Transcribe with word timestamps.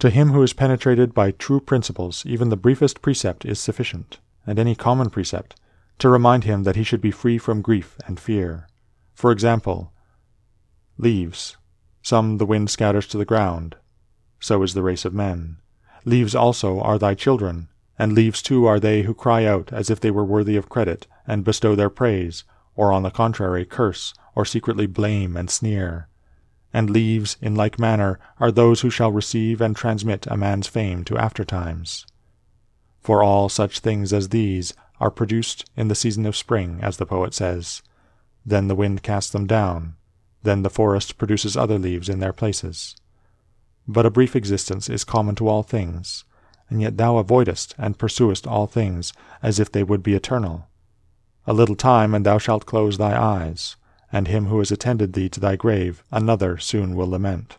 To 0.00 0.10
him 0.10 0.30
who 0.30 0.42
is 0.42 0.52
penetrated 0.52 1.12
by 1.12 1.32
true 1.32 1.60
principles, 1.60 2.24
even 2.24 2.50
the 2.50 2.56
briefest 2.56 3.02
precept 3.02 3.44
is 3.44 3.58
sufficient, 3.58 4.20
and 4.46 4.58
any 4.58 4.76
common 4.76 5.10
precept, 5.10 5.56
to 5.98 6.08
remind 6.08 6.44
him 6.44 6.62
that 6.62 6.76
he 6.76 6.84
should 6.84 7.00
be 7.00 7.10
free 7.10 7.36
from 7.36 7.62
grief 7.62 7.96
and 8.06 8.20
fear. 8.20 8.68
For 9.14 9.32
example, 9.32 9.92
leaves. 10.96 11.56
Some 12.00 12.38
the 12.38 12.46
wind 12.46 12.70
scatters 12.70 13.08
to 13.08 13.18
the 13.18 13.24
ground. 13.24 13.74
So 14.38 14.62
is 14.62 14.74
the 14.74 14.84
race 14.84 15.04
of 15.04 15.12
men. 15.12 15.58
Leaves 16.04 16.34
also 16.34 16.80
are 16.80 16.98
thy 16.98 17.14
children, 17.14 17.68
and 17.98 18.12
leaves 18.12 18.40
too 18.40 18.66
are 18.66 18.78
they 18.78 19.02
who 19.02 19.14
cry 19.14 19.44
out 19.44 19.72
as 19.72 19.90
if 19.90 19.98
they 19.98 20.12
were 20.12 20.24
worthy 20.24 20.56
of 20.56 20.68
credit, 20.68 21.08
and 21.26 21.44
bestow 21.44 21.74
their 21.74 21.90
praise, 21.90 22.44
or 22.76 22.92
on 22.92 23.02
the 23.02 23.10
contrary 23.10 23.64
curse, 23.64 24.14
or 24.36 24.44
secretly 24.44 24.86
blame 24.86 25.36
and 25.36 25.50
sneer. 25.50 26.07
And 26.72 26.90
leaves, 26.90 27.36
in 27.40 27.54
like 27.54 27.78
manner, 27.78 28.18
are 28.38 28.52
those 28.52 28.82
who 28.82 28.90
shall 28.90 29.10
receive 29.10 29.60
and 29.60 29.74
transmit 29.74 30.26
a 30.26 30.36
man's 30.36 30.66
fame 30.66 31.04
to 31.04 31.16
aftertimes. 31.16 32.06
For 33.00 33.22
all 33.22 33.48
such 33.48 33.80
things 33.80 34.12
as 34.12 34.28
these 34.28 34.74
are 35.00 35.10
produced 35.10 35.68
in 35.76 35.88
the 35.88 35.94
season 35.94 36.26
of 36.26 36.36
spring, 36.36 36.80
as 36.82 36.96
the 36.96 37.06
poet 37.06 37.32
says. 37.32 37.82
Then 38.44 38.68
the 38.68 38.74
wind 38.74 39.02
casts 39.02 39.30
them 39.30 39.46
down, 39.46 39.94
then 40.42 40.62
the 40.62 40.70
forest 40.70 41.18
produces 41.18 41.56
other 41.56 41.78
leaves 41.78 42.08
in 42.08 42.20
their 42.20 42.32
places. 42.32 42.96
But 43.86 44.06
a 44.06 44.10
brief 44.10 44.36
existence 44.36 44.88
is 44.88 45.04
common 45.04 45.34
to 45.36 45.48
all 45.48 45.62
things, 45.62 46.24
and 46.68 46.82
yet 46.82 46.96
thou 46.96 47.16
avoidest 47.16 47.74
and 47.78 47.98
pursuest 47.98 48.46
all 48.46 48.66
things 48.66 49.12
as 49.42 49.58
if 49.58 49.72
they 49.72 49.82
would 49.82 50.02
be 50.02 50.14
eternal. 50.14 50.68
A 51.46 51.54
little 51.54 51.76
time, 51.76 52.14
and 52.14 52.26
thou 52.26 52.38
shalt 52.38 52.66
close 52.66 52.98
thy 52.98 53.18
eyes, 53.18 53.76
and 54.12 54.28
him 54.28 54.46
who 54.46 54.58
has 54.58 54.70
attended 54.70 55.12
thee 55.12 55.28
to 55.28 55.40
thy 55.40 55.56
grave 55.56 56.02
another 56.10 56.58
soon 56.58 56.94
will 56.94 57.10
lament. 57.10 57.56